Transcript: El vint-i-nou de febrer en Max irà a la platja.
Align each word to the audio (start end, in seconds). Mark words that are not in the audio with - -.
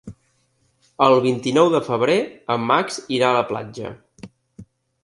El 1.07 1.17
vint-i-nou 1.25 1.69
de 1.75 1.83
febrer 1.91 2.17
en 2.57 2.67
Max 2.73 2.99
irà 3.19 3.31
a 3.31 3.39
la 3.41 3.47
platja. 3.53 3.95